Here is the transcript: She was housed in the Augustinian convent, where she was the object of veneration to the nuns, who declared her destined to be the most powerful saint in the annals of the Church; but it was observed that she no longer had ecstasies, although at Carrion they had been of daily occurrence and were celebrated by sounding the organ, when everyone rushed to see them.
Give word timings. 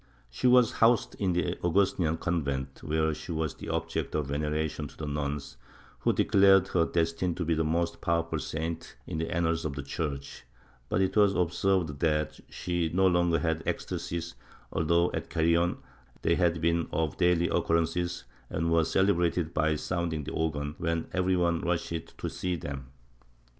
She 0.31 0.47
was 0.47 0.71
housed 0.71 1.13
in 1.19 1.33
the 1.33 1.59
Augustinian 1.63 2.17
convent, 2.17 2.81
where 2.81 3.13
she 3.13 3.31
was 3.31 3.53
the 3.53 3.69
object 3.69 4.15
of 4.15 4.25
veneration 4.29 4.87
to 4.87 4.97
the 4.97 5.05
nuns, 5.05 5.57
who 5.99 6.11
declared 6.11 6.69
her 6.69 6.85
destined 6.87 7.37
to 7.37 7.45
be 7.45 7.53
the 7.53 7.63
most 7.63 8.01
powerful 8.01 8.39
saint 8.39 8.95
in 9.05 9.19
the 9.19 9.29
annals 9.31 9.63
of 9.63 9.73
the 9.75 9.83
Church; 9.83 10.43
but 10.89 11.01
it 11.01 11.15
was 11.15 11.35
observed 11.35 11.99
that 11.99 12.39
she 12.49 12.89
no 12.91 13.05
longer 13.05 13.37
had 13.37 13.61
ecstasies, 13.67 14.33
although 14.73 15.11
at 15.11 15.29
Carrion 15.29 15.77
they 16.23 16.33
had 16.33 16.61
been 16.61 16.87
of 16.91 17.17
daily 17.17 17.47
occurrence 17.49 18.23
and 18.49 18.71
were 18.71 18.83
celebrated 18.83 19.53
by 19.53 19.75
sounding 19.75 20.23
the 20.23 20.31
organ, 20.33 20.73
when 20.79 21.05
everyone 21.13 21.61
rushed 21.61 22.17
to 22.17 22.27
see 22.27 22.55
them. 22.55 22.87